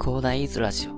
[0.00, 0.92] 広大イズラジオ。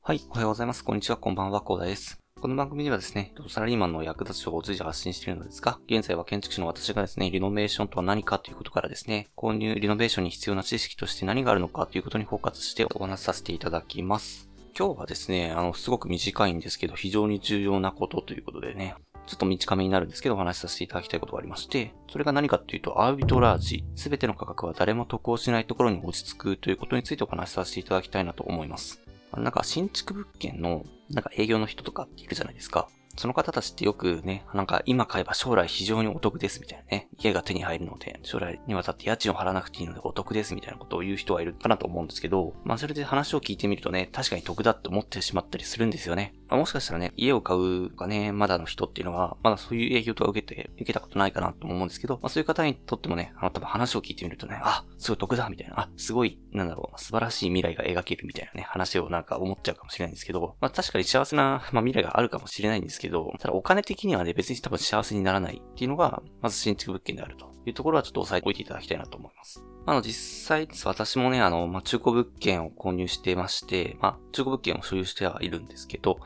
[0.00, 0.84] はい、おはようございます。
[0.84, 2.20] こんにちは、こんばんは、コーダです。
[2.40, 14.48] この番組ではですね、サラリーマンの役立つ情報を随時発信しているのですが、現在は建築士の私がですね、リノベーションとは何かということからですね、購入リノベーションに必要な知識として何があるのかということにフォーカスしてお話しさせていただきます。
[14.78, 18.94] 今日はですね、あの、すごく短いんですけど、非常に重要なことということでね、
[19.26, 29.02] ちょっと短めになるんですけど、お話しさせていただきたいことがありまして、それが何かっていうと、アービトラージ、すべての価格は誰も得をしないところに落ち着くということについてお話しさせていただきたいなと思います。
[29.36, 32.88] なんか新築物件の、なんか営業の人とかっているじゃないですか。
[33.18, 46.34] その方たちってよくね、なんか今買えば将来非常にお得ですみたいなね、家が手に入るので、将来にわたって家賃を払わなくていいのでお得ですみたいなことを言う人はいるかなと思うんですけど、まあそれで話を聞いてみるとね、確かに得だって思ってしまったりするんですよね。
[46.48, 69.64] まあ、もしかしたらね、家を買うかね、まだの人っていうのは、まだそういう営業とか受けて、受けたことないかなと思うんですけど、まあそういう方にとってもね、あの多分話を聞いてみるとね、あ、すごい得だみたいな、あ、すごい、なんだろう、素晴らしい未来が描けるみたいなね、話をなんか思っちゃうかもしれないんですけど、まあ確かに幸せな、まあ未来があるかもしれないんですけど、ただお金的にはね、別に多分幸せにならないっていうのが、まず新築物件であるというところはちょっと押さえておいていただきたいなと思います。
[69.86, 70.68] あの、実際。
[70.84, 76.18] 私もね、あの、まあ、中古物件を購入してまして、まあ、中古物件を所有してはいるんですけど、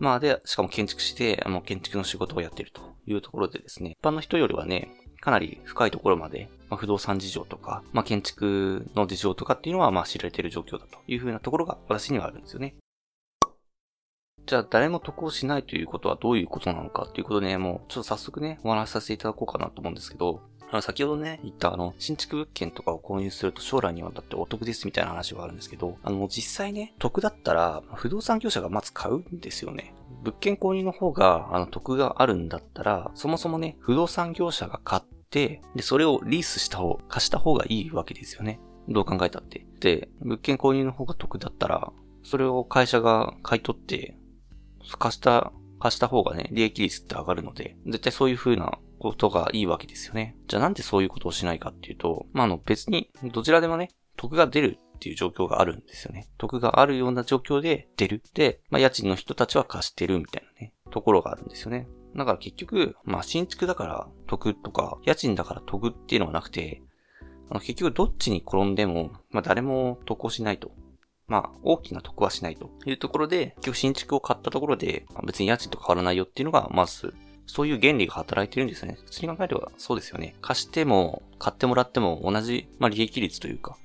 [0.00, 12.74] まあ、で、しかも建築士で、あの、建築の仕事をやっているというところでですね、一般の人よりはね、かなり深いところまで、まあ、不動産事情とか、まあ、建築の事情とかっていうのは、まあ、知られている状況だというふうなところが私にはあるんですよね。
[14.46, 20.40] じゃあ誰も得をしないということはどういうことなのかということでね、もうちょっと早速ね、お話しさせていただこうかなと思うんですけど、
[20.72, 29.94] あの、先ほどね、言ったあの、新築物件とかを購入すると将来にはだってお得ですみたいな話があるんですけど、あの、実際ね、得だったら、不動産業者がまず買うんですよね。
[30.22, 38.60] 物件購入の方が、あの、得があるんだったら、そもそもね、不動産業者が買って、で、それをリースした方、貸した方がいいわけですよね。
[38.88, 39.66] どう考えたって。
[39.80, 44.16] で、物件購入の方が得だったら、それを会社が買い取って、
[44.98, 50.36] 貸した、貸した方がね、利益率って上がるので、絶対そういう風なことがいいわけですよね。
[50.46, 56.28] じゃあなんでそういうことをしないかっていうと、まあ、あの別にどちらでもね、得が出るっていう状況があるんですよね。
[56.36, 58.22] 得があるような状況で出る。
[58.34, 61.88] で、まあ、家賃の人たちは貸してるみたいなね、ところがあるんですよね。
[62.14, 66.82] だから結局、まあ、新築だから得とか、家賃だから得っていうのはなくて、
[67.50, 70.72] あの結局どっちに転んでも、まあ、誰も得をしないと。
[71.26, 77.14] まあ、大きな得はしないというところで、結局新築を買ったところで、別に家賃と変わらないよっていうのが、まず
[77.50, 78.96] そういう原理が働いてるんですね。
[79.04, 80.36] 普通に考えればそうですよね。
[80.40, 83.76] 貸しても、買ってもらっても同じ、まあ、利益率というか、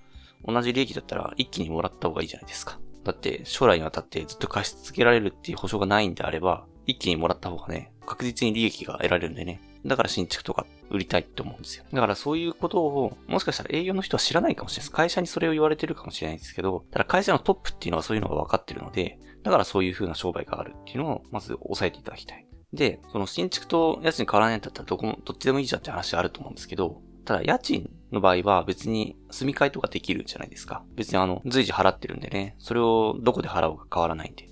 [0.46, 2.80] 同じ利益だったら一気にもらった方がいいじゃないですか。
[3.04, 9.62] だって将来にわたってずっと貸し続けられるっていう保証がないんであれば、一気にもらった方がね、確実に利益が得られるんでね。
[9.86, 11.86] だから新築とか売りたいって思うんですよ。
[11.92, 14.92] だからそういうことを、もしかしたら営業の人は知らないかもしれないです。
[14.92, 22.48] 会社にそれを言われてるかもしれないんですけど、ただ会社のトップっていうのはそういうのが分かってるので、だからそういう風な商売があるっていうのを、まず押さえていただきたい。
[22.76, 30.84] で、その新築と家賃変わらないんだったらどこも、どっちでもいいじゃんって話あると思うんですけど、ただ家賃の場合は別に住み替えとかできるじゃないですか。
[30.96, 34.48] 別にあの、随時払ってるんでね、それをどこで払おうか変わらないんで。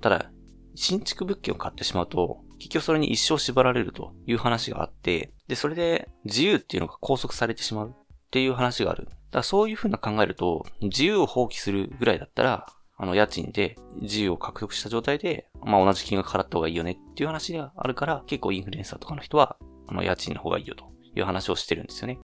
[0.00, 0.30] ただ、
[0.74, 7.94] 新築物件を買ってしまうと、結局それに一生縛られるという話があって、で、それで自由っていうのが拘束されてしまうっ
[8.30, 9.04] ていう話がある。
[9.04, 19.56] だからそういうふうな考えると、自由を放棄するぐらいだったら、あの、家賃で自由を獲得した状態で、まあ同じ金額払った方がいいよねっていう話があるから、結構インフルエンサーとかの人は、
[19.86, 20.84] あの、家賃の方がいいよと
[21.16, 22.18] いう話をしてるんですよね。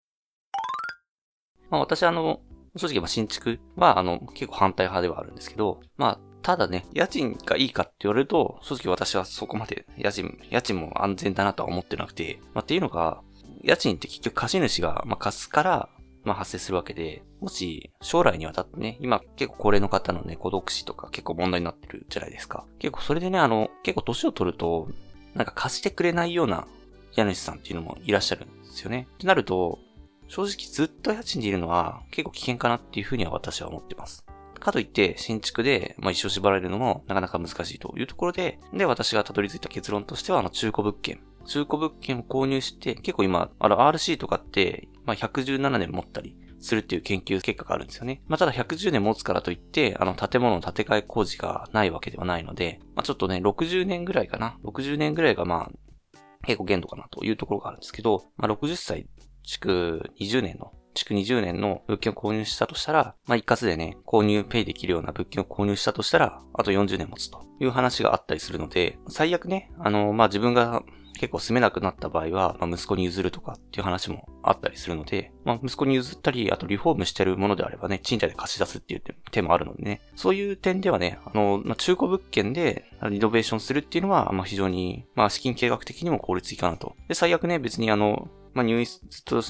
[1.69, 2.41] まあ私あの、
[2.77, 13.21] 正直ま新築はあの、結構反対派ではあるんですけど、まあただね、家賃がいいかって言われると、正直私はそこまで家賃、家賃も安全だなとは思ってなくて、まあっていうのが、
[13.63, 15.89] 家賃って結局貸主が、ま、貸すから、
[16.23, 22.65] まあ発生するわけで、もし将来にわたってね、今結構高齢の方のね、孤独死とか結構問題になってるじゃないですか。
[22.79, 24.89] 結構それでね、あの、結構年を取ると、
[25.33, 26.67] なんか貸してくれないような
[27.15, 29.07] 家主さんっていうのもいらっしゃるんですよね。
[29.15, 29.79] ってなると、
[30.27, 34.25] 正直ずっと家賃でいるのは結構危険かなっていうふうには私は思ってます。
[34.61, 41.19] かといって新築で、まあ、一生縛られるのもなかなか難しいというところで、で、私がたどり着いた結論としては、あの中古物件。
[41.45, 48.21] 中古物件を購入して、結構今、あの RC とかって、まあ、117年持ったりするっていう研究結果があるんですよね。
[48.27, 54.57] まあ、ただ110年持つからといって、あの、建物の建て替え工事がないわけではないので、まあ、ちょっとね、60年ぐらいかな。
[54.63, 59.07] 60年ぐらいがまあ、結構限度かなというところがあるんですけど、まあ、60歳、
[59.43, 70.83] 築20年の築20年の物件を購入したとしたら、まあ、一括でね、購入ペイできるような物件を購入したとしたら、あと40年持つという話があったりするので、最悪ね、あの、まあ、自分が
[71.21, 86.95] 結構住めなくなった場合は、まあ、息子に譲るとかっていう話もあったりするので、まあ、息子に譲ったり、あとリフォームしてるものであればね、賃貸で貸し出すっていう手もあるのでね、そういう点ではね、あの、まあ、中古物件でリノベーションするっていうのは、まあ、非常に、まあ、資金計画的にも効率いいかなと。
[87.07, 88.99] で、最悪ね、別にあの、まあ、入院し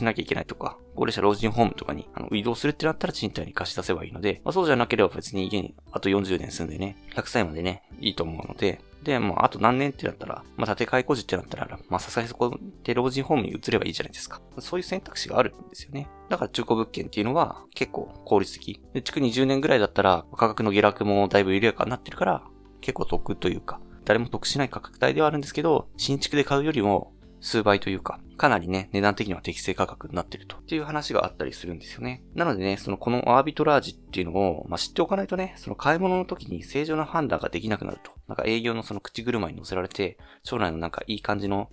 [0.03, 14.41] なきゃいけないとか、高齢者老人ホームとかにあの移動するってなったら賃貸に貸し出せばいいので、まあ、そうじゃなければ別に家にあと40年住んでね、100歳までね、いいと思うので、で、もうあと何年ってなったら、まあ、建て替え工事ってなったら、まあ、さすがにそこで老人ホームに移ればいいじゃないですか。
[14.59, 16.07] そういう選択肢があるんですよね。
[16.29, 18.79] だから中古物件っていうのは結構効率的。
[18.93, 22.43] で、築20年ぐらいだったら価格の下落もだいぶ緩やかになってるから、
[22.81, 30.55] 結構得というか、誰も得しない価格帯ではあるんですけど、新築で買うよりも数倍というか、かなりね、値段的には適正価格になってると。
[30.57, 32.23] っていう話があったりするんですよね。
[32.33, 38.11] なのでね、そのこのアービトラージっていうのを、まあ、知っておかないとね、その買い物の時に正常な判断ができなくなると。
[38.27, 41.69] なんか営業のその口車に乗せられて、将来のなんかいい感じの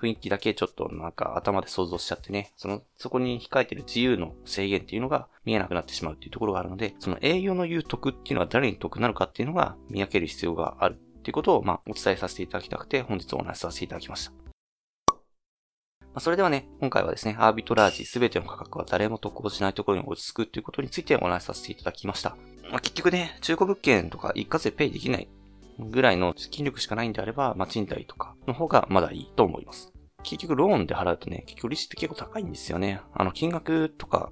[0.00, 14.47] 雰囲気だけちょっとなんか頭で想像しちゃってね、その、そこに控えてる自由の制限っていうのが見えなくなってしまうっていうところがあるので、その営業の言う得っていうのは誰に得なのかっていうのが見分ける必要があるっていうことを、まあ、お伝えさせていただきたくて、本日お話しさせていただきました。
[16.14, 22.36] ま、それではね、今回はですね、アービトラージ全ての価格は誰も得をしないところに落ち着くということについてお話しさせていただきました。
[22.70, 25.28] まあ、結局ね、中古物件とか一括でペイできない
[25.78, 29.92] ぐらいの資金力しかないんであれば、まあ、賃貸とかの方がまだいいと思います。
[30.22, 33.00] 結局ローンで払うとね、結局利子って結構高いんですよね。
[33.14, 34.30] あの、金額とか、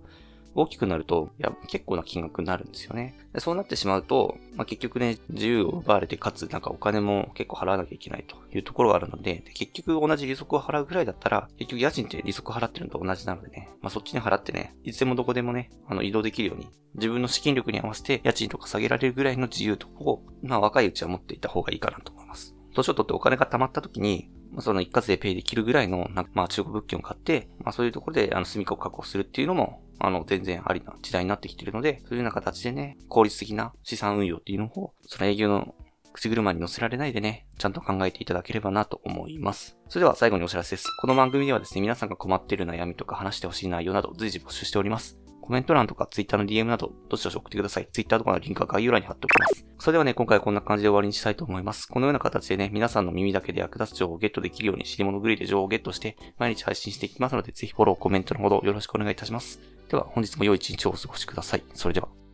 [0.57, 3.15] 大きくなると、いや、結構な金額になるんですよね。
[3.35, 22.57] でそうなってしまうと、まあ、結局ね、自由を奪われて、かつ、なんかお金も結構払わなきゃいけないというところがあるので、で結局同じ利息を払うぐらいだったら、結局家賃って利息払ってるのと同じなのでね、まあ、そっちに払ってね、いつでもどこでもね、あの、移動できるように、自分の資金力に合わせて家賃とか下げられるぐらいの自由とを、まあ、若いうちは持っていた方がいいかなと思います。
[22.75, 24.31] 年を取ってお金が貯まった時に、
[24.61, 35.75] その一括でペイできるぐらいの、まあ中古物件を買って、まあそういうところで、あの、住みかを確保するっていうのも、あの、全然ありな時代になってきてるので、そういうような形でね、効率的な資産運用っていうのを、その営業の
[36.13, 39.77] 口車に乗せられないでね、ちゃんと考えていただければなと思います。
[39.89, 40.89] それでは最後にお知らせです。
[41.01, 45.19] この番組ではですね、皆さんが困っている悩みとか話してほしい内容など随時募集しております。
[45.47, 47.89] コメント欄とか Twitter の DM など、どしどし送ってください。
[47.93, 49.65] Twitter とかのリンクは概要欄に貼っておきます。
[49.79, 51.87] それではね、今回はこんな感じで終わりにしたいと思います。
[51.87, 59.61] このような形でね、皆さんの耳だけで役立つ情報をゲットできるように、知り物狂いで情報をゲットして、毎日配信していきますので、ぜひフォロー、コメントのほどよろしくお願いいたします。
[59.89, 61.63] では、本日も良い一日をお過ごしください。
[61.75, 62.26] それでは。